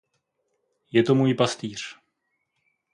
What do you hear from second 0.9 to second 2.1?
Je to můj pastýř.